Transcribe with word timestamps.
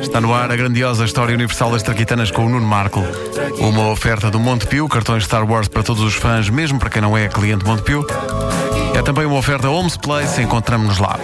Está 0.00 0.20
no 0.20 0.32
ar 0.32 0.50
a 0.50 0.56
grandiosa 0.56 1.04
história 1.04 1.34
universal 1.34 1.70
das 1.70 1.82
traquitanas 1.82 2.30
com 2.30 2.46
o 2.46 2.48
Nuno 2.48 2.66
Marco. 2.66 3.02
Uma 3.58 3.88
oferta 3.88 4.30
do 4.30 4.38
Montepio, 4.38 4.88
cartões 4.88 5.24
Star 5.24 5.48
Wars 5.48 5.68
para 5.68 5.82
todos 5.82 6.02
os 6.02 6.14
fãs, 6.14 6.48
mesmo 6.48 6.78
para 6.78 6.90
quem 6.90 7.02
não 7.02 7.16
é 7.16 7.28
cliente 7.28 7.64
Montepio. 7.64 8.06
É 8.94 9.02
também 9.02 9.26
uma 9.26 9.36
oferta 9.36 9.68
Homes 9.68 9.96
Place, 9.96 10.40
encontramos-nos 10.40 10.98
lá. 10.98 11.18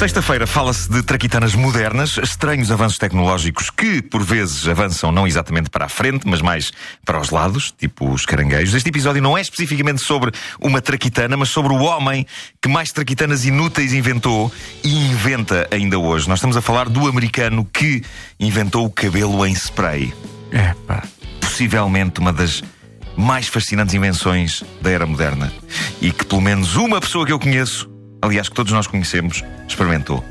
Sexta-feira 0.00 0.46
fala-se 0.46 0.90
de 0.90 1.02
traquitanas 1.02 1.54
modernas, 1.54 2.16
estranhos 2.16 2.70
avanços 2.70 2.96
tecnológicos 2.96 3.68
que, 3.68 4.00
por 4.00 4.24
vezes, 4.24 4.66
avançam 4.66 5.12
não 5.12 5.26
exatamente 5.26 5.68
para 5.68 5.84
a 5.84 5.88
frente, 5.90 6.26
mas 6.26 6.40
mais 6.40 6.72
para 7.04 7.20
os 7.20 7.28
lados, 7.28 7.70
tipo 7.70 8.10
os 8.10 8.24
caranguejos. 8.24 8.74
Este 8.74 8.88
episódio 8.88 9.20
não 9.20 9.36
é 9.36 9.42
especificamente 9.42 10.00
sobre 10.00 10.32
uma 10.58 10.80
traquitana, 10.80 11.36
mas 11.36 11.50
sobre 11.50 11.74
o 11.74 11.80
homem 11.80 12.26
que 12.62 12.66
mais 12.66 12.90
traquitanas 12.92 13.44
inúteis 13.44 13.92
inventou 13.92 14.50
e 14.82 15.10
inventa 15.10 15.68
ainda 15.70 15.98
hoje. 15.98 16.30
Nós 16.30 16.38
estamos 16.38 16.56
a 16.56 16.62
falar 16.62 16.88
do 16.88 17.06
americano 17.06 17.62
que 17.70 18.02
inventou 18.40 18.86
o 18.86 18.90
cabelo 18.90 19.44
em 19.44 19.52
spray. 19.52 20.14
É, 20.50 20.74
pá. 20.86 21.02
Possivelmente 21.42 22.20
uma 22.20 22.32
das 22.32 22.64
mais 23.18 23.48
fascinantes 23.48 23.94
invenções 23.94 24.64
da 24.80 24.90
era 24.90 25.04
moderna. 25.04 25.52
E 26.00 26.10
que 26.10 26.24
pelo 26.24 26.40
menos 26.40 26.76
uma 26.76 27.02
pessoa 27.02 27.26
que 27.26 27.32
eu 27.32 27.38
conheço 27.38 27.89
aliás, 28.22 28.48
que 28.48 28.54
todos 28.54 28.72
nós 28.72 28.86
conhecemos, 28.86 29.44
experimentou. 29.68 30.24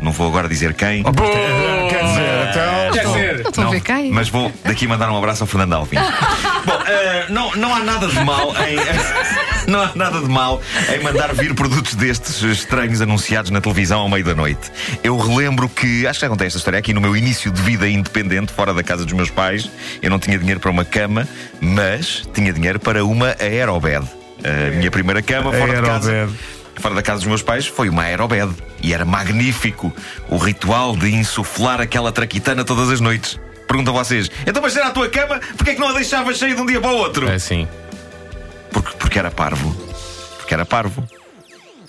Não 0.00 0.12
vou 0.12 0.28
agora 0.28 0.48
dizer 0.48 0.72
quem. 0.74 1.02
Quer 1.02 2.04
dizer, 2.04 2.48
então. 2.48 2.92
Quer 2.92 3.06
dizer, 3.06 3.40
Estou 3.46 3.66
a 3.66 3.70
ver 3.70 3.80
quem? 3.80 4.10
Mas 4.10 4.28
vou 4.30 4.50
daqui 4.64 4.86
mandar 4.86 5.10
um 5.10 5.16
abraço 5.16 5.42
ao 5.42 5.46
Fernando 5.46 5.74
Alvim. 5.74 5.98
Bom, 6.64 6.82
eh, 6.86 7.26
não, 7.28 7.54
não 7.56 7.74
há 7.74 7.80
nada 7.80 8.06
de 8.06 8.24
mal 8.24 8.54
em. 8.66 8.76
Não 9.66 9.82
há 9.82 9.92
nada 9.94 10.20
de 10.20 10.26
mal 10.26 10.60
em 10.92 11.00
mandar 11.00 11.32
vir 11.34 11.54
produtos 11.54 11.94
destes 11.94 12.42
estranhos 12.42 13.00
anunciados 13.00 13.50
na 13.50 13.60
televisão 13.60 14.00
ao 14.00 14.08
meio 14.08 14.24
da 14.24 14.34
noite. 14.34 14.72
Eu 15.04 15.16
relembro 15.16 15.68
que, 15.68 16.06
acho 16.08 16.18
que 16.18 16.24
já 16.24 16.30
contei 16.30 16.46
esta 16.48 16.58
história 16.58 16.78
aqui 16.78 16.92
no 16.92 17.00
meu 17.00 17.14
início 17.14 17.52
de 17.52 17.60
vida 17.62 17.88
independente, 17.88 18.52
fora 18.52 18.74
da 18.74 18.82
casa 18.82 19.04
dos 19.04 19.12
meus 19.12 19.30
pais. 19.30 19.70
Eu 20.02 20.10
não 20.10 20.18
tinha 20.18 20.38
dinheiro 20.38 20.58
para 20.58 20.70
uma 20.72 20.84
cama, 20.84 21.28
mas 21.60 22.26
tinha 22.34 22.52
dinheiro 22.52 22.80
para 22.80 23.04
uma 23.04 23.36
aerobed. 23.38 24.08
A 24.42 24.70
minha 24.74 24.90
primeira 24.90 25.22
cama 25.22 25.52
fora 25.52 25.76
de 25.76 25.82
casa. 25.82 26.28
Fora 26.80 26.94
da 26.94 27.02
casa 27.02 27.18
dos 27.18 27.26
meus 27.26 27.42
pais 27.42 27.66
foi 27.66 27.88
uma 27.88 28.04
aerobed. 28.04 28.54
E 28.82 28.94
era 28.94 29.04
magnífico 29.04 29.94
o 30.28 30.38
ritual 30.38 30.96
de 30.96 31.14
insuflar 31.14 31.80
aquela 31.80 32.10
traquitana 32.10 32.64
todas 32.64 32.90
as 32.90 33.00
noites. 33.00 33.38
Pergunto 33.68 33.90
a 33.90 33.92
vocês: 33.92 34.30
então, 34.46 34.62
mas 34.62 34.74
era 34.74 34.88
a 34.88 34.90
tua 34.90 35.08
cama, 35.08 35.38
porquê 35.56 35.72
é 35.72 35.74
que 35.74 35.80
não 35.80 35.88
a 35.88 35.92
deixavas 35.92 36.38
cheia 36.38 36.54
de 36.54 36.60
um 36.60 36.66
dia 36.66 36.80
para 36.80 36.90
o 36.90 36.96
outro? 36.96 37.28
É 37.28 37.34
assim. 37.34 37.68
Porque, 38.72 38.96
porque 38.96 39.18
era 39.18 39.30
parvo. 39.30 39.76
Porque 40.38 40.54
era 40.54 40.64
parvo. 40.64 41.04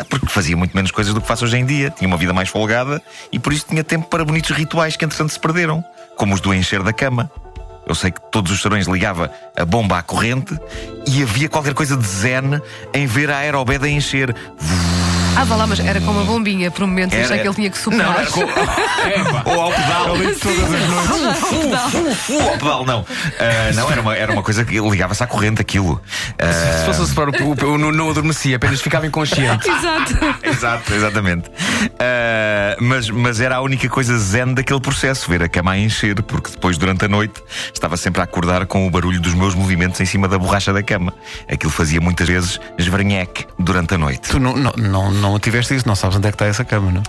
Porque 0.10 0.28
fazia 0.28 0.58
muito 0.58 0.76
menos 0.76 0.92
coisas 0.92 1.14
do 1.14 1.22
que 1.22 1.28
faço 1.28 1.46
hoje 1.46 1.58
em 1.58 1.66
dia. 1.66 1.90
Tinha 1.90 2.08
uma 2.08 2.18
vida 2.18 2.34
mais 2.34 2.50
folgada 2.50 3.02
e 3.32 3.40
por 3.40 3.54
isso 3.54 3.66
tinha 3.70 3.84
tempo 3.84 4.08
para 4.08 4.26
bonitos 4.26 4.52
rituais 4.52 4.96
que 4.96 5.06
entretanto 5.06 5.32
se 5.32 5.40
perderam. 5.40 5.84
Como 6.18 6.34
os 6.34 6.42
do 6.42 6.54
encher 6.54 6.84
da 6.84 6.92
cama. 6.92 7.32
Eu 7.86 7.96
sei 7.96 8.12
que 8.12 8.22
todos 8.32 8.52
os 8.52 8.62
serões 8.62 8.88
ligava 8.88 9.32
a 9.58 9.66
bomba 9.66 9.98
à 9.98 10.04
corrente 10.04 10.58
e 11.08 11.24
havia 11.24 11.50
qualquer 11.50 11.74
coisa 11.74 11.98
de 11.98 12.06
zen 12.06 12.62
em 12.94 13.06
ver 13.06 13.30
a 13.30 13.38
aerobed 13.38 13.84
a 13.84 13.90
encher. 13.90 14.36
Ah, 15.36 15.44
vá 15.46 15.56
lá, 15.56 15.66
mas 15.66 15.80
era 15.80 16.00
com 16.02 16.12
uma 16.12 16.24
bombinha. 16.24 16.70
Por 16.70 16.84
um 16.84 16.88
momento 16.88 17.16
achei 17.16 17.40
que 17.40 17.48
ele 17.48 17.56
tinha 17.56 17.70
que 17.70 17.78
soprar. 17.78 18.06
Não, 18.08 18.14
era 18.14 18.26
com... 18.30 18.42
Ou 19.50 19.62
ao 19.62 19.72
pedal. 19.72 20.16
Fu, 21.90 22.16
fu, 22.16 22.40
ao 22.42 22.58
pedal, 22.58 22.86
não. 22.86 23.06
Ah, 23.40 23.72
não, 23.74 23.90
era 23.92 24.02
uma, 24.02 24.16
era 24.16 24.32
uma 24.32 24.44
coisa 24.44 24.64
que 24.66 24.80
ligava-se 24.80 25.24
à 25.24 25.28
corrente 25.28 25.62
aquilo. 25.62 26.02
Ah, 26.38 26.80
Se 26.80 26.86
fosse 26.86 27.02
a 27.02 27.06
separar 27.06 27.30
o, 27.42 27.44
o, 27.46 27.74
o, 27.74 27.78
não, 27.78 27.92
não 27.92 28.10
adormecia, 28.10 28.58
apenas 28.58 28.82
ficava 28.82 29.08
inconsciente. 29.08 29.68
Exato. 29.72 30.12
Exato, 30.44 30.94
exatamente. 30.94 31.50
Ah, 32.00 32.76
mas, 32.80 33.10
mas 33.10 33.40
era 33.40 33.56
a 33.56 33.62
única 33.62 33.88
coisa 33.90 34.18
zen 34.18 34.54
daquele 34.54 34.80
processo, 34.80 35.30
ver 35.30 35.42
a 35.44 35.50
cama 35.50 35.72
a 35.72 35.78
encher, 35.78 36.22
porque 36.24 36.52
depois, 36.52 36.78
durante 36.78 37.06
a 37.06 37.08
noite, 37.08 37.42
estava 37.74 37.96
sempre 37.98 38.22
a 38.22 38.26
acordar 38.26 38.66
com 38.66 38.86
o 38.86 38.90
barulho 38.92 39.20
dos 39.20 39.34
meus 39.34 39.56
movimentos 39.56 40.00
em 40.02 40.06
cima 40.06 40.28
da 40.28 40.38
borracha 40.38 40.74
da 40.74 40.84
cama. 40.84 41.14
Aquilo 41.52 41.72
fazia 41.72 42.02
muitas 42.02 42.28
vezes 42.28 42.60
esvranheque 42.78 43.46
durante 43.58 43.94
a 43.96 43.98
noite. 43.98 44.30
Tu 44.30 44.40
não, 44.40 44.56
não, 44.56 44.74
não, 44.78 45.12
não 45.22 45.40
tiveste 45.40 45.76
isso, 45.76 45.88
não 45.88 45.96
sabes 45.96 46.18
onde 46.18 46.28
é 46.28 46.32
que 46.32 46.36
está 46.36 46.46
essa 46.46 46.66
cama, 46.66 46.92
não? 46.92 47.04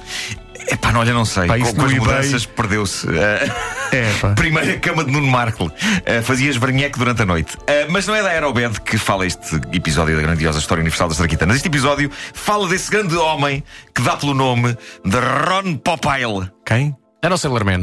Epá, 0.70 0.92
não, 0.92 1.00
olha, 1.00 1.12
não 1.12 1.24
sei. 1.24 1.48
Pá, 1.48 1.58
com, 1.58 1.64
com 1.74 1.84
as 1.84 1.90
eBay- 1.92 1.98
mudanças 1.98 2.46
perdeu-se. 2.46 3.06
Ah, 3.08 3.88
É, 3.92 4.12
pá. 4.20 4.28
Primeira 4.36 4.78
cama 4.78 5.04
de 5.04 5.10
Nuno 5.10 5.26
Marco. 5.26 5.64
Uh, 5.66 6.22
fazia 6.22 6.48
esvranheque 6.48 6.96
durante 6.98 7.22
a 7.22 7.26
noite. 7.26 7.56
Uh, 7.56 7.90
mas 7.90 8.06
não 8.06 8.14
é 8.14 8.22
da 8.22 8.28
Aerobed 8.28 8.80
que 8.82 8.96
fala 8.96 9.26
este 9.26 9.56
episódio 9.72 10.14
da 10.16 10.22
grandiosa 10.22 10.60
história 10.60 10.80
universal 10.80 11.08
das 11.08 11.16
Traquitanas. 11.18 11.56
Este 11.56 11.66
episódio 11.68 12.10
fala 12.32 12.68
desse 12.68 12.90
grande 12.90 13.16
homem 13.16 13.62
que 13.94 14.02
dá 14.02 14.16
pelo 14.16 14.34
nome 14.34 14.76
de 15.04 15.16
Ron 15.18 15.76
Popeye. 15.78 16.48
Quem? 16.64 16.96
Era 17.20 17.34
o 17.34 17.38
Sailor 17.38 17.64
Man. 17.64 17.82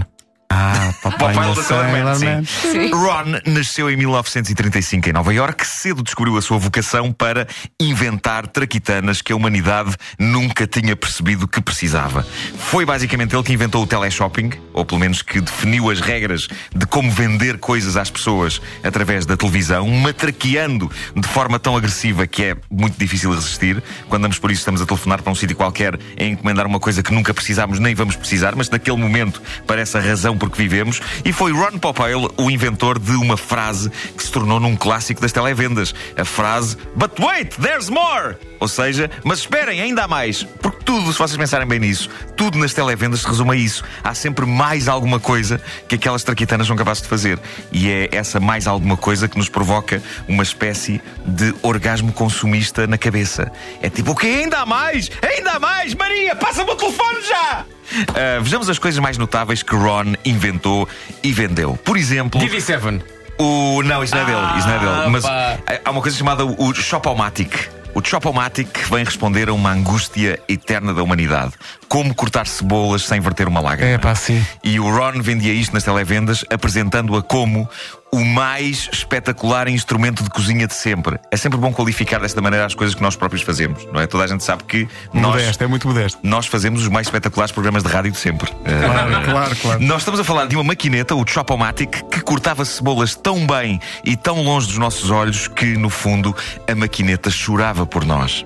Ah, 0.51 0.91
papai 1.03 1.35
da 1.35 1.55
Sailor 1.55 2.17
Sailor 2.17 2.19
Man. 2.19 2.43
sim. 2.43 2.91
Ron 2.91 3.39
nasceu 3.45 3.89
em 3.89 3.95
1935 3.95 5.09
em 5.09 5.13
Nova 5.13 5.31
York. 5.31 5.65
Cedo 5.65 6.01
descobriu 6.01 6.35
a 6.37 6.41
sua 6.41 6.57
vocação 6.57 7.11
para 7.11 7.47
inventar 7.79 8.47
traquitanas 8.47 9.21
que 9.21 9.31
a 9.31 9.35
humanidade 9.35 9.95
nunca 10.17 10.65
tinha 10.65 10.95
percebido 10.95 11.47
que 11.47 11.61
precisava. 11.61 12.25
Foi 12.57 12.83
basicamente 12.83 13.35
ele 13.35 13.43
que 13.43 13.53
inventou 13.53 13.83
o 13.83 13.87
teleshopping, 13.87 14.51
ou 14.73 14.83
pelo 14.83 14.99
menos 14.99 15.21
que 15.21 15.39
definiu 15.39 15.91
as 15.91 15.99
regras 15.99 16.47
de 16.75 16.85
como 16.87 17.11
vender 17.11 17.59
coisas 17.59 17.95
às 17.95 18.09
pessoas 18.09 18.59
através 18.83 19.25
da 19.27 19.37
televisão, 19.37 19.87
matraqueando 19.87 20.89
de 21.15 21.27
forma 21.27 21.59
tão 21.59 21.77
agressiva 21.77 22.25
que 22.25 22.43
é 22.43 22.57
muito 22.71 22.97
difícil 22.97 23.31
resistir. 23.31 23.83
Quando 24.07 24.21
andamos 24.21 24.39
por 24.39 24.49
isso, 24.49 24.61
estamos 24.61 24.81
a 24.81 24.85
telefonar 24.85 25.21
para 25.21 25.31
um 25.31 25.35
sítio 25.35 25.55
qualquer 25.55 25.99
a 26.19 26.23
encomendar 26.23 26.65
uma 26.65 26.79
coisa 26.79 27.03
que 27.03 27.13
nunca 27.13 27.33
precisámos 27.35 27.77
nem 27.77 27.93
vamos 27.93 28.15
precisar, 28.15 28.55
mas 28.55 28.69
naquele 28.69 28.97
momento 28.97 29.41
parece 29.67 29.95
a 29.95 30.01
razão 30.01 30.38
por 30.39 30.49
que 30.49 30.57
vivemos. 30.57 31.01
E 31.23 31.31
foi 31.31 31.51
Ron 31.51 31.77
Popeye 31.77 32.15
o 32.15 32.49
inventor 32.49 32.97
de 32.97 33.11
uma 33.11 33.37
frase 33.37 33.91
que 34.17 34.23
se 34.23 34.31
tornou 34.31 34.59
num 34.59 34.75
clássico 34.75 35.21
das 35.21 35.31
televendas. 35.31 35.93
A 36.17 36.25
frase 36.25 36.77
But 36.95 37.19
wait, 37.19 37.55
there's 37.61 37.89
more! 37.89 38.35
Ou 38.59 38.67
seja, 38.67 39.09
mas 39.23 39.39
esperem, 39.39 39.79
ainda 39.79 40.03
há 40.03 40.07
mais. 40.07 40.43
Porque 40.43 40.83
tudo, 40.83 41.13
se 41.13 41.19
vocês 41.19 41.37
pensarem 41.37 41.67
bem 41.67 41.79
nisso, 41.79 42.09
tudo 42.35 42.57
nas 42.57 42.73
televendas 42.73 43.21
se 43.21 43.27
resume 43.27 43.51
a 43.51 43.55
isso. 43.55 43.83
Há 44.03 44.13
sempre 44.13 44.45
mais 44.45 44.87
alguma 44.87 45.19
coisa 45.19 45.61
que 45.87 45.95
aquelas 45.95 46.23
traquitanas 46.23 46.67
são 46.67 46.75
capazes 46.75 47.03
de 47.03 47.09
fazer. 47.09 47.39
E 47.71 47.89
é 47.89 48.09
essa 48.11 48.39
mais 48.39 48.67
alguma 48.67 48.97
coisa 48.97 49.27
que 49.27 49.37
nos 49.37 49.47
provoca 49.47 50.03
uma 50.27 50.43
espécie 50.43 51.01
de 51.25 51.53
orgasmo 51.61 52.11
consumista 52.11 52.85
na 52.85 52.97
cabeça. 52.97 53.51
É 53.81 53.89
tipo, 53.89 54.11
o 54.11 54.15
que 54.15 54.27
ainda 54.27 54.59
há 54.59 54.65
mais? 54.65 55.09
Ainda 55.21 55.51
há 55.51 55.59
mais! 55.59 55.95
Maria, 55.95 56.35
passa-me 56.35 56.71
o 56.71 56.75
telefone 56.75 57.21
já! 57.21 57.65
Ah, 58.09 58.39
vejamos 58.41 58.69
as 58.69 58.79
coisas 58.79 58.99
mais 58.99 59.17
notáveis 59.17 59.63
que 59.63 59.75
Ron 59.75 60.13
inventou 60.23 60.87
e 61.23 61.31
vendeu. 61.31 61.77
Por 61.83 61.97
exemplo, 61.97 62.39
DV7. 62.39 63.01
o. 63.37 63.81
Não, 63.83 64.03
isso 64.03 64.15
não 64.15 64.21
é 64.21 64.25
dele, 64.25 64.57
isso 64.57 64.67
não 64.67 64.75
é 64.75 64.79
dele. 64.79 65.09
Mas 65.09 65.23
pá. 65.23 65.57
há 65.83 65.91
uma 65.91 66.01
coisa 66.01 66.17
chamada 66.17 66.45
o 66.45 66.73
Chopomatic. 66.73 67.69
O 67.93 68.03
Chopomatic 68.05 68.69
vem 68.89 69.03
responder 69.03 69.49
a 69.49 69.53
uma 69.53 69.71
angústia 69.71 70.39
eterna 70.47 70.93
da 70.93 71.01
humanidade. 71.01 71.53
Como 71.89 72.13
cortar 72.13 72.45
cebolas 72.47 73.01
sem 73.03 73.19
verter 73.19 73.47
uma 73.47 73.59
lágrima. 73.59 73.91
É, 73.91 73.97
pá, 73.97 74.13
sim. 74.13 74.45
E 74.63 74.79
o 74.79 74.89
Ron 74.95 75.21
vendia 75.21 75.51
isto 75.53 75.73
nas 75.73 75.83
televendas, 75.83 76.45
apresentando-a 76.51 77.21
como 77.23 77.67
o 78.11 78.23
mais 78.23 78.89
espetacular 78.91 79.67
instrumento 79.67 80.23
de 80.23 80.29
cozinha 80.29 80.65
de 80.67 80.73
sempre. 80.73 81.19
É 81.31 81.37
sempre 81.37 81.57
bom 81.59 81.71
qualificar 81.73 82.19
desta 82.19 82.41
maneira 82.41 82.65
as 82.65 82.73
coisas 82.75 82.95
que 82.95 83.01
nós 83.01 83.15
próprios 83.15 83.41
fazemos, 83.43 83.85
não 83.91 83.99
é? 84.01 84.07
Toda 84.07 84.23
a 84.23 84.27
gente 84.27 84.43
sabe 84.43 84.63
que 84.63 84.87
nós, 85.13 85.33
Modesto, 85.41 85.63
é 85.63 85.67
muito 85.67 85.87
modesto. 85.87 86.19
nós 86.23 86.45
fazemos 86.47 86.81
os 86.81 86.87
mais 86.89 87.07
espetaculares 87.07 87.51
programas 87.51 87.83
de 87.83 87.89
rádio 87.89 88.11
de 88.11 88.17
sempre. 88.17 88.51
Eh, 88.65 88.79
Claro, 88.85 89.23
claro, 89.25 89.55
claro. 89.55 89.79
nós 89.81 90.01
estamos 90.01 90.19
a 90.19 90.23
falar 90.23 90.45
de 90.47 90.55
uma 90.55 90.63
maquineta, 90.63 91.13
o 91.15 91.25
Chopomatic, 91.27 92.03
que 92.09 92.21
cortava 92.21 92.65
cebolas 92.65 93.15
tão 93.15 93.45
bem 93.45 93.79
e 94.03 94.15
tão 94.15 94.41
longe 94.43 94.67
dos 94.67 94.77
nossos 94.77 95.09
olhos 95.11 95.47
que, 95.47 95.65
no 95.77 95.89
fundo, 95.89 96.35
a 96.67 96.73
maquineta 96.75 97.29
chorava 97.29 97.85
por 97.85 98.05
nós. 98.05 98.43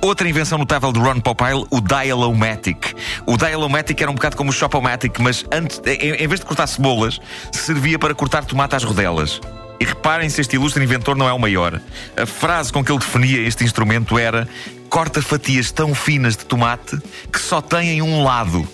Outra 0.00 0.28
invenção 0.28 0.58
notável 0.58 0.92
de 0.92 0.98
Ron 0.98 1.20
Popeye, 1.20 1.64
o 1.70 1.80
Dialomatic. 1.80 2.94
O 3.26 3.36
Dialomatic 3.36 4.00
era 4.00 4.10
um 4.10 4.14
bocado 4.14 4.36
como 4.36 4.50
o 4.50 4.52
Chopomatic, 4.52 5.18
mas 5.18 5.44
antes, 5.52 5.80
em, 5.86 6.10
em 6.14 6.28
vez 6.28 6.40
de 6.40 6.46
cortar 6.46 6.66
cebolas, 6.66 7.20
servia 7.52 7.98
para 7.98 8.14
cortar 8.14 8.44
tomate 8.44 8.76
às 8.76 8.84
rodelas. 8.84 9.40
E 9.80 9.84
reparem 9.84 10.28
se 10.28 10.40
este 10.40 10.56
ilustre 10.56 10.84
inventor 10.84 11.16
não 11.16 11.28
é 11.28 11.32
o 11.32 11.38
maior. 11.38 11.80
A 12.16 12.26
frase 12.26 12.72
com 12.72 12.84
que 12.84 12.92
ele 12.92 13.00
definia 13.00 13.40
este 13.40 13.64
instrumento 13.64 14.16
era: 14.16 14.48
corta 14.88 15.20
fatias 15.20 15.72
tão 15.72 15.94
finas 15.94 16.36
de 16.36 16.44
tomate 16.44 16.98
que 17.32 17.40
só 17.40 17.60
têm 17.60 18.00
um 18.00 18.22
lado. 18.22 18.68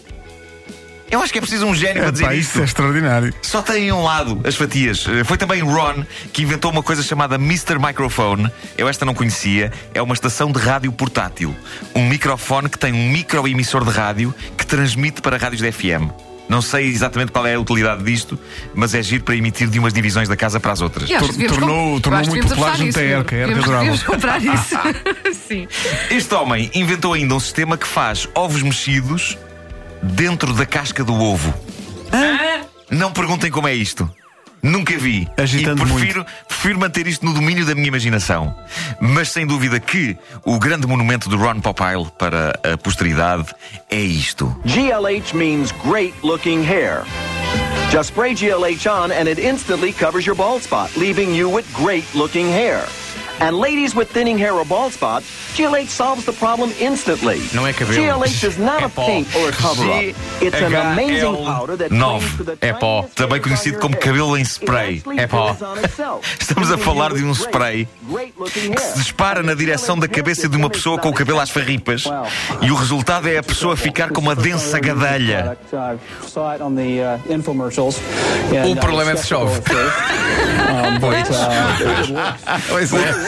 Eu 1.10 1.22
acho 1.22 1.32
que 1.32 1.38
é 1.38 1.40
preciso 1.40 1.64
um 1.66 1.75
gênio 1.75 1.96
para 2.02 2.08
É, 2.08 2.12
dizer 2.12 2.25
pá, 2.26 2.34
isto. 2.34 2.50
isso 2.50 2.60
é 2.60 2.64
extraordinário. 2.64 3.32
Só 3.43 3.62
tem 3.62 3.90
um 3.93 4.02
lado 4.02 4.40
as 4.44 4.55
fatias. 4.56 5.06
Eh, 5.08 5.25
Foi 5.25 5.38
também 5.38 5.62
Ron 5.62 6.05
que 6.32 6.43
inventou 6.43 6.70
uma 6.70 6.82
coisa 6.82 7.02
chamada 7.02 7.37
Mr. 7.37 7.78
Microphone. 7.78 8.50
Eu 8.76 8.88
esta 8.88 9.05
não 9.05 9.14
conhecia. 9.14 9.72
É 9.94 10.02
uma 10.02 10.14
estação 10.14 10.52
de 10.52 10.58
rádio 10.58 10.93
portátil. 10.93 11.55
Um 11.94 12.06
microfone 12.08 12.69
que 12.69 12.78
tem 12.78 12.93
um 12.93 13.10
microemissor 13.10 13.84
de 13.84 13.90
rádio 13.90 14.34
que 14.56 14.66
transmite 14.66 15.22
para 15.22 15.37
rádios 15.38 15.62
de 15.62 15.72
FM. 15.72 16.10
Não 16.49 16.62
sei 16.62 16.87
exatamente 16.88 17.31
qual 17.31 17.46
é 17.46 17.54
a 17.54 17.61
utilidade 17.61 18.02
disto, 18.02 18.38
mas 18.75 18.94
é 18.94 19.02
giro 19.02 19.22
para 19.22 19.37
emitir 19.37 19.69
de 19.69 19.78
umas 19.78 19.93
divisões 19.93 20.28
da 20.31 20.37
casa 20.37 20.58
para 20.58 20.72
as 20.72 20.81
outras. 20.81 21.06
Tor- 21.06 21.20
tornou- 21.20 21.93
comp- 21.93 22.02
tornou 22.02 22.26
muito 22.26 22.49
popular 22.49 22.75
junto 22.76 22.99
à 22.99 23.02
a 23.02 23.04
ERC 23.04 23.31
devíamos- 23.37 23.58
adorava. 23.64 23.84
devíamos 23.84 24.02
comprar 24.02 24.38
isso. 24.44 24.76
Sim. 25.46 25.69
Este 26.11 26.34
homem 26.34 26.70
inventou 26.75 27.12
ainda 27.12 27.34
um 27.34 27.40
sistema 27.40 27.76
que 27.76 27.87
faz 27.87 28.26
ovos 28.34 28.62
mexidos 28.62 29.37
dentro 30.02 30.52
da 30.52 30.66
casca 30.66 31.04
do 31.04 31.14
ovo. 31.14 31.52
Não 32.90 33.12
perguntem 33.12 33.50
como 33.50 33.68
é 33.68 33.74
isto. 33.74 34.10
Nunca 34.62 34.96
vi. 34.96 35.28
Agitando 35.36 35.82
e 35.82 35.86
prefiro, 35.86 36.26
prefiro 36.48 36.78
manter 36.78 37.06
isto 37.06 37.24
no 37.24 37.32
domínio 37.32 37.64
da 37.64 37.74
minha 37.74 37.88
imaginação. 37.88 38.54
Mas 39.00 39.30
sem 39.30 39.46
dúvida 39.46 39.78
que 39.78 40.16
o 40.44 40.58
grande 40.58 40.86
monumento 40.86 41.28
do 41.28 41.36
Ron 41.36 41.60
Popeye 41.60 42.04
para 42.18 42.58
a 42.64 42.76
posteridade 42.76 43.54
é 43.90 44.00
isto. 44.00 44.54
GLH 44.64 45.34
means 45.34 45.72
great 45.84 46.14
looking 46.22 46.62
hair. 46.62 47.04
Just 47.90 48.10
spray 48.10 48.34
GLH 48.34 48.86
on 48.86 49.12
and 49.12 49.28
it 49.28 49.38
instantly 49.38 49.92
covers 49.92 50.26
your 50.26 50.36
bald 50.36 50.62
spot, 50.62 50.94
leaving 50.96 51.34
you 51.34 51.48
with 51.48 51.66
great 51.72 52.04
looking 52.14 52.48
hair. 52.48 52.84
And 53.40 53.52
ladies 53.61 53.94
with 53.94 54.08
thinning 54.11 54.37
hair 54.37 54.52
or 54.52 54.64
bald 54.64 54.93
spots, 54.93 55.26
GLH 55.55 55.88
solves 55.88 56.25
the 56.25 56.32
problem 56.32 56.73
instantly. 56.81 57.40
Não 57.52 57.67
é 57.67 57.73
cabelo. 57.73 58.00
GLH 58.02 58.44
is 58.49 58.58
not 58.58 58.82
É 58.82 58.87
a 58.87 58.88
pó. 58.88 59.06
paint 59.06 59.29
or 59.37 59.49
a 59.49 59.52
cover 59.52 59.85
up. 59.90 60.05
It's 60.43 60.61
an 60.61 60.75
amazing 60.75 61.20
GL9. 61.35 61.44
powder 61.46 61.76
that 61.76 61.90
Nove. 61.94 62.25
clings 62.25 62.37
to 62.38 62.44
the 62.44 62.67
É 62.67 62.73
pó. 62.73 63.05
Também 63.14 63.40
conhecido 63.40 63.76
on 63.79 63.81
como 63.81 63.96
cabelo 63.96 64.37
em 64.37 64.43
spray. 64.43 65.02
É 65.17 65.26
pó. 65.29 65.56
Estamos 66.40 66.70
a 66.73 66.79
falar 66.79 67.12
de 67.14 67.23
um 67.25 67.31
spray 67.32 67.87
que 68.52 68.61
hair. 68.70 68.79
se 68.79 68.99
dispara 68.99 69.43
na 69.43 69.55
direção 69.55 69.96
da 69.99 70.08
cabeça 70.08 70.49
de 70.49 70.56
uma 70.56 70.69
pessoa 70.69 70.99
com 70.99 71.08
o 71.08 71.14
cabelo 71.14 71.38
às 71.40 71.50
farripas 71.50 72.05
e 72.61 72.70
o 72.70 72.75
resultado 72.75 73.29
é 73.29 73.38
a 73.38 73.43
pessoa 73.43 73.76
ficar 73.76 74.11
com 74.11 74.20
uma 74.20 74.35
densa 74.35 74.81
gadelha. 74.81 75.56
O 78.69 78.76
problema 78.76 79.12
é 79.12 79.17
se 79.17 79.29
chove. 79.29 79.61
Pois 82.69 82.93
é. 82.93 83.27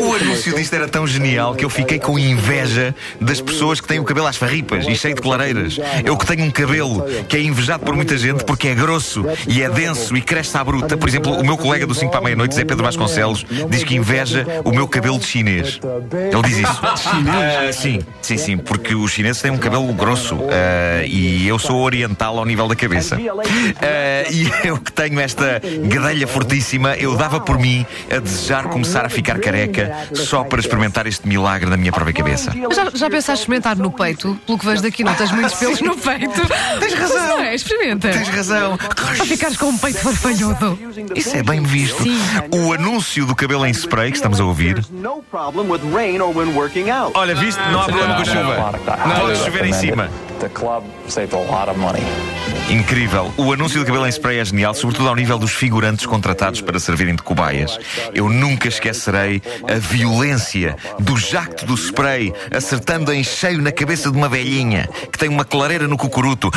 O 0.00 0.12
anúncio 0.14 0.54
disto 0.54 0.74
era 0.74 0.88
tão 0.88 1.06
genial 1.06 1.54
que 1.54 1.64
eu 1.64 1.70
fiquei 1.70 1.98
com 1.98 2.18
inveja 2.18 2.94
das 3.20 3.40
pessoas 3.40 3.80
que 3.80 3.88
têm 3.88 3.98
o 3.98 4.04
cabelo 4.04 4.26
às 4.26 4.36
farripas 4.36 4.86
e 4.86 4.94
cheio 4.94 5.14
de 5.14 5.22
clareiras. 5.22 5.78
Eu 6.04 6.16
que 6.16 6.26
tenho 6.26 6.44
um 6.44 6.50
cabelo 6.50 7.04
que 7.28 7.36
é 7.36 7.42
invejado 7.42 7.84
por 7.84 7.94
muita 7.94 8.16
gente 8.16 8.44
porque 8.44 8.68
é 8.68 8.74
grosso 8.74 9.24
e 9.46 9.62
é 9.62 9.68
denso 9.68 10.16
e 10.16 10.20
cresce 10.20 10.56
à 10.56 10.64
bruta. 10.64 10.96
Por 10.96 11.08
exemplo, 11.08 11.32
o 11.32 11.44
meu 11.44 11.56
colega 11.56 11.86
do 11.86 11.94
5 11.94 12.10
para 12.10 12.20
a 12.20 12.22
meia-noite, 12.24 12.54
Zé 12.54 12.64
Pedro 12.64 12.84
Vasconcelos, 12.84 13.44
diz 13.68 13.84
que 13.84 13.94
inveja 13.94 14.46
o 14.64 14.70
meu 14.70 14.86
cabelo 14.86 15.18
de 15.18 15.26
chinês. 15.26 15.80
Ele 16.12 16.42
diz 16.42 16.58
isso. 16.58 16.80
Ah, 16.82 17.72
sim, 17.72 18.00
sim, 18.22 18.36
sim, 18.36 18.58
porque 18.58 18.94
os 18.94 19.10
chineses 19.10 19.40
têm 19.40 19.50
um 19.50 19.58
cabelo 19.58 19.92
grosso 19.92 20.38
ah, 20.50 21.04
e 21.04 21.46
eu 21.46 21.58
sou 21.58 21.80
oriental 21.82 22.38
ao 22.38 22.44
nível 22.44 22.68
da 22.68 22.76
cabeça. 22.76 23.16
Ah, 23.16 24.30
e 24.30 24.50
eu 24.66 24.78
que 24.78 24.92
tenho 24.92 25.18
esta 25.20 25.60
gadelha 25.84 26.26
fortíssima, 26.26 26.96
eu 26.96 27.16
dava 27.16 27.40
por 27.40 27.58
mim 27.58 27.86
a 28.10 28.20
desejar 28.28 28.64
começar 28.68 29.04
a 29.04 29.08
ficar 29.08 29.38
careca 29.38 30.08
só 30.14 30.44
para 30.44 30.60
experimentar 30.60 31.06
este 31.06 31.26
milagre 31.26 31.68
na 31.68 31.76
minha 31.76 31.92
própria 31.92 32.14
cabeça. 32.14 32.52
Já, 32.72 32.90
já 32.94 33.10
pensaste 33.10 33.42
experimentar 33.42 33.76
no 33.76 33.90
peito? 33.90 34.38
Pelo 34.46 34.58
que 34.58 34.66
vejo 34.66 34.82
daqui, 34.82 35.02
não 35.04 35.14
tens 35.14 35.32
muitos 35.32 35.54
pelos 35.54 35.80
no 35.80 35.96
peito. 35.96 36.40
Tens 36.80 36.94
razão. 36.94 37.28
Não 37.28 37.40
é? 37.40 37.54
Experimenta. 37.54 38.10
Tens 38.10 38.28
razão. 38.28 38.76
Para 38.76 39.24
ficares 39.24 39.56
com 39.56 39.66
um 39.66 39.78
peito 39.78 39.98
farfalhudo. 39.98 40.78
Isso 41.14 41.36
é 41.36 41.42
bem 41.42 41.62
visto. 41.62 42.02
Sim. 42.02 42.18
O 42.52 42.72
anúncio 42.72 43.26
do 43.26 43.34
cabelo 43.34 43.66
em 43.66 43.70
spray 43.70 44.10
que 44.10 44.16
estamos 44.16 44.40
a 44.40 44.44
ouvir. 44.44 44.84
Olha, 47.14 47.34
viste? 47.34 47.60
Não 47.70 47.80
há 47.80 47.84
problema 47.84 48.14
com 48.16 48.22
a 48.22 48.24
chuva. 48.24 48.80
Pode 49.20 49.38
chover 49.38 49.64
em 49.64 49.72
cima. 49.72 50.08
The 50.40 50.48
club 50.48 50.84
saved 51.08 51.34
a 51.34 51.38
lot 51.38 51.68
of 51.68 51.78
money. 51.78 52.02
Incrível. 52.68 53.32
O 53.38 53.50
anúncio 53.52 53.80
do 53.80 53.86
cabelo 53.86 54.06
em 54.06 54.10
spray 54.10 54.38
é 54.38 54.44
genial, 54.44 54.74
sobretudo 54.74 55.08
ao 55.08 55.16
nível 55.16 55.38
dos 55.38 55.52
figurantes 55.52 56.04
contratados 56.04 56.60
para 56.60 56.78
servirem 56.78 57.16
de 57.16 57.22
cobaias. 57.22 57.78
Eu 58.14 58.28
nunca 58.28 58.68
esquecerei 58.68 59.40
a 59.66 59.78
violência 59.78 60.76
do 60.98 61.16
jacto 61.16 61.64
do 61.64 61.74
spray 61.74 62.32
acertando 62.54 63.10
em 63.12 63.24
cheio 63.24 63.62
na 63.62 63.72
cabeça 63.72 64.10
de 64.10 64.16
uma 64.18 64.28
velhinha 64.28 64.88
que 65.10 65.18
tem 65.18 65.30
uma 65.30 65.46
clareira 65.46 65.88
no 65.88 65.96
cucuruto. 65.96 66.50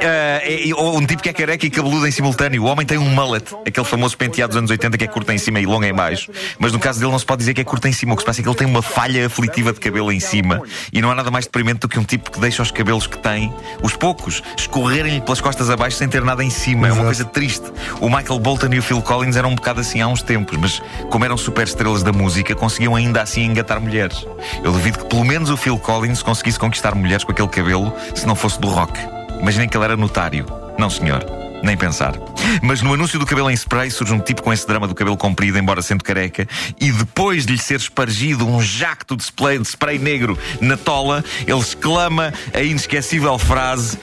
É- 0.00 0.60
ou 0.74 0.98
um 0.98 1.06
tipo 1.06 1.22
que 1.22 1.28
é 1.28 1.32
careca 1.32 1.66
e 1.66 1.70
cabeludo 1.70 2.06
em 2.06 2.10
simultâneo. 2.10 2.64
O 2.64 2.66
homem 2.66 2.84
tem 2.84 2.98
um 2.98 3.08
mullet, 3.08 3.54
aquele 3.66 3.86
famoso 3.86 4.16
penteado 4.16 4.50
dos 4.50 4.58
anos 4.58 4.70
80 4.70 4.98
que 4.98 5.04
é 5.04 5.08
curto 5.08 5.30
em 5.30 5.38
cima 5.38 5.60
e 5.60 5.66
longo 5.66 5.84
em 5.84 5.94
baixo. 5.94 6.30
Mas 6.58 6.72
no 6.72 6.78
caso 6.78 6.98
dele 6.98 7.12
não 7.12 7.18
se 7.18 7.26
pode 7.26 7.38
dizer 7.38 7.54
que 7.54 7.60
é 7.60 7.64
curto 7.64 7.86
em 7.86 7.92
cima. 7.92 8.14
O 8.14 8.16
que 8.16 8.22
se 8.22 8.26
passa 8.26 8.40
é 8.40 8.42
que 8.42 8.48
ele 8.48 8.56
tem 8.56 8.66
uma 8.66 8.82
falha 8.82 9.26
aflitiva 9.26 9.72
de 9.72 9.78
cabelo 9.78 10.10
em 10.10 10.20
cima. 10.20 10.62
E 10.92 11.00
não 11.00 11.10
há 11.10 11.14
nada 11.14 11.30
mais 11.30 11.44
deprimente 11.44 11.80
do 11.80 11.88
que 11.88 11.98
um 11.98 12.04
tipo 12.04 12.30
que 12.32 12.40
deixa 12.40 12.62
os 12.62 12.70
cabelos 12.70 13.06
que 13.06 13.18
tem, 13.18 13.52
os 13.82 13.94
poucos, 13.94 14.39
escorrerem-lhe 14.56 15.20
pelas 15.20 15.40
costas 15.40 15.70
abaixo 15.70 15.96
sem 15.96 16.08
ter 16.08 16.22
nada 16.22 16.42
em 16.42 16.50
cima. 16.50 16.88
É 16.88 16.92
uma 16.92 17.04
coisa 17.04 17.24
triste. 17.24 17.64
O 18.00 18.08
Michael 18.08 18.38
Bolton 18.38 18.68
e 18.72 18.78
o 18.78 18.82
Phil 18.82 19.02
Collins 19.02 19.36
eram 19.36 19.50
um 19.50 19.54
bocado 19.54 19.80
assim 19.80 20.00
há 20.00 20.08
uns 20.08 20.22
tempos, 20.22 20.56
mas 20.56 20.82
como 21.10 21.24
eram 21.24 21.36
super 21.36 21.66
estrelas 21.66 22.02
da 22.02 22.12
música, 22.12 22.54
conseguiam 22.54 22.94
ainda 22.94 23.22
assim 23.22 23.44
engatar 23.44 23.80
mulheres. 23.80 24.26
Eu 24.62 24.72
duvido 24.72 24.98
que 24.98 25.04
pelo 25.06 25.24
menos 25.24 25.50
o 25.50 25.56
Phil 25.56 25.78
Collins 25.78 26.22
conseguisse 26.22 26.58
conquistar 26.58 26.94
mulheres 26.94 27.24
com 27.24 27.32
aquele 27.32 27.48
cabelo 27.48 27.92
se 28.14 28.26
não 28.26 28.34
fosse 28.34 28.60
do 28.60 28.68
rock. 28.68 28.98
Imaginem 29.40 29.68
que 29.68 29.76
ele 29.76 29.84
era 29.84 29.96
notário. 29.96 30.46
Não, 30.78 30.90
senhor. 30.90 31.24
Nem 31.62 31.76
pensar. 31.76 32.14
Mas 32.62 32.80
no 32.80 32.94
anúncio 32.94 33.18
do 33.18 33.26
cabelo 33.26 33.50
em 33.50 33.54
spray 33.54 33.90
surge 33.90 34.12
um 34.14 34.18
tipo 34.18 34.42
com 34.42 34.52
esse 34.52 34.66
drama 34.66 34.88
do 34.88 34.94
cabelo 34.94 35.16
comprido, 35.16 35.58
embora 35.58 35.82
sendo 35.82 36.02
careca, 36.02 36.48
e 36.80 36.90
depois 36.90 37.44
de 37.44 37.52
lhe 37.52 37.58
ser 37.58 37.76
espargido 37.76 38.46
um 38.46 38.62
jacto 38.62 39.14
de 39.14 39.24
spray, 39.24 39.58
de 39.58 39.68
spray 39.68 39.98
negro 39.98 40.38
na 40.60 40.76
tola, 40.76 41.22
ele 41.46 41.58
exclama 41.58 42.32
a 42.54 42.60
inesquecível 42.62 43.38
frase: 43.38 43.98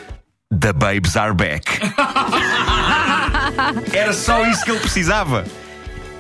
The 0.50 0.72
babes 0.72 1.18
are 1.18 1.34
back. 1.34 1.66
Era 3.92 4.14
só 4.14 4.48
isso 4.48 4.64
que 4.64 4.72
ele 4.72 4.80
precisava. 4.80 5.44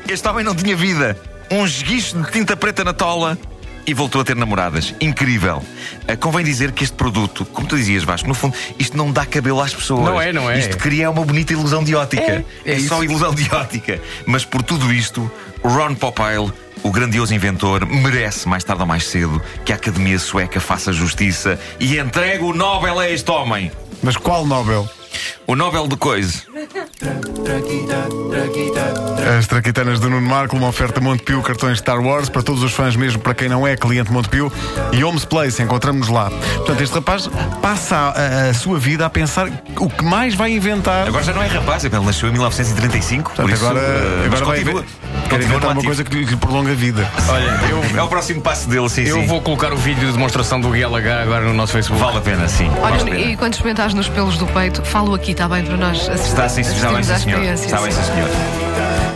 Este 0.07 0.27
homem 0.27 0.43
não 0.43 0.53
tinha 0.53 0.75
vida. 0.75 1.17
Um 1.49 1.65
esguicho 1.65 2.21
de 2.21 2.29
tinta 2.29 2.57
preta 2.57 2.83
na 2.83 2.91
tola 2.91 3.37
e 3.85 3.93
voltou 3.93 4.19
a 4.19 4.25
ter 4.25 4.35
namoradas. 4.35 4.93
Incrível. 4.99 5.63
Ah, 6.05 6.17
convém 6.17 6.43
dizer 6.43 6.73
que 6.73 6.83
este 6.83 6.97
produto, 6.97 7.45
como 7.45 7.69
tu 7.69 7.77
dizias, 7.77 8.03
Vasco, 8.03 8.27
no 8.27 8.33
fundo, 8.33 8.53
isto 8.77 8.97
não 8.97 9.13
dá 9.13 9.25
cabelo 9.25 9.61
às 9.61 9.73
pessoas. 9.73 10.03
Não 10.03 10.21
é, 10.21 10.33
não 10.33 10.51
é. 10.51 10.59
Isto 10.59 10.77
cria 10.77 11.09
uma 11.09 11.23
bonita 11.23 11.53
ilusão 11.53 11.81
de 11.81 11.95
ótica. 11.95 12.43
É, 12.65 12.73
é 12.73 12.79
só 12.79 13.01
isso. 13.01 13.05
ilusão 13.05 13.33
de 13.33 13.49
ótica. 13.55 14.01
Mas 14.25 14.43
por 14.43 14.61
tudo 14.61 14.91
isto, 14.91 15.31
Ron 15.63 15.95
Popeye. 15.95 16.51
O 16.83 16.91
grandioso 16.91 17.33
inventor 17.33 17.87
merece, 17.87 18.47
mais 18.47 18.63
tarde 18.63 18.81
ou 18.81 18.87
mais 18.87 19.07
cedo, 19.07 19.41
que 19.65 19.71
a 19.71 19.75
Academia 19.75 20.19
Sueca 20.19 20.59
faça 20.59 20.93
justiça 20.93 21.59
e 21.79 21.97
entregue 21.97 22.43
o 22.43 22.53
Nobel 22.53 22.99
a 22.99 23.09
este 23.09 23.31
homem. 23.31 23.71
Mas 24.01 24.15
qual 24.15 24.45
Nobel? 24.45 24.87
O 25.45 25.55
Nobel 25.55 25.87
de 25.87 25.95
coisa. 25.95 26.43
As 29.37 29.47
traquitanas 29.47 29.99
do 29.99 30.09
Nuno 30.09 30.27
Marco, 30.27 30.55
uma 30.55 30.67
oferta 30.67 30.99
Montepio, 30.99 31.41
cartões 31.41 31.79
Star 31.79 31.99
Wars 32.01 32.29
para 32.29 32.43
todos 32.43 32.61
os 32.63 32.71
fãs, 32.73 32.95
mesmo 32.95 33.21
para 33.21 33.33
quem 33.33 33.49
não 33.49 33.65
é 33.65 33.75
cliente 33.75 34.11
Montepio. 34.11 34.51
E 34.91 35.03
Homes 35.03 35.25
Place, 35.25 35.61
encontramos-nos 35.61 36.09
lá. 36.09 36.29
Portanto, 36.29 36.81
este 36.81 36.93
rapaz 36.95 37.29
passa 37.61 37.95
a, 37.95 38.49
a 38.49 38.53
sua 38.53 38.77
vida 38.77 39.05
a 39.05 39.09
pensar 39.09 39.49
o 39.77 39.89
que 39.89 40.03
mais 40.03 40.35
vai 40.35 40.51
inventar. 40.51 41.07
Agora 41.07 41.23
já 41.23 41.33
não 41.33 41.41
é 41.41 41.47
rapaz, 41.47 41.83
ele 41.83 41.97
nasceu 41.99 42.29
em 42.29 42.33
1935. 42.33 43.31
por 43.31 43.35
Portanto, 43.35 43.55
isso, 43.55 43.65
agora, 43.65 43.81
mas 44.29 44.41
agora 44.41 44.63
vai 44.63 44.85
quer 45.27 45.41
inventar 45.41 45.71
uma 45.71 45.83
coisa 45.83 46.03
que 46.03 46.15
lhe, 46.15 46.35
prolonga 46.37 46.71
a 46.71 46.75
vida. 46.75 47.09
Olha, 47.29 47.59
eu, 47.69 47.99
É 47.99 48.03
o 48.03 48.07
próximo 48.07 48.41
passo 48.41 48.67
dele, 48.69 48.89
sim, 48.89 49.03
eu 49.03 49.21
sim. 49.21 49.25
vou 49.27 49.41
colocar 49.41 49.73
o 49.73 49.77
vídeo 49.77 50.05
de 50.05 50.13
demonstração 50.13 50.59
do 50.59 50.69
Guia 50.69 50.87
H 50.87 51.21
agora 51.21 51.45
no 51.45 51.53
nosso 51.53 51.73
Facebook. 51.73 52.03
Vale 52.03 52.17
a 52.17 52.21
pena, 52.21 52.47
sim. 52.47 52.69
Olha, 52.81 52.97
Vale 52.97 53.31
e 53.31 53.37
quando 53.37 53.53
experimentares 53.53 53.93
nos 53.93 54.09
pelos 54.09 54.37
do 54.37 54.47
peito, 54.47 54.83
falo 54.83 55.13
aqui, 55.13 55.31
está 55.31 55.47
bem 55.47 55.63
para 55.63 55.77
nós 55.77 56.09
assistir, 56.09 56.29
Está 56.29 56.49
sim, 56.49 56.61
está 56.61 56.91
bem, 56.91 57.03
sim, 57.03 57.17
senhor. 57.17 57.43
Está 57.43 57.81
bem, 57.81 57.91
sim, 57.91 58.03
senhor. 58.03 59.07